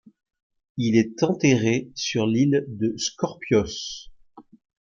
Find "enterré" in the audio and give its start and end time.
1.21-1.91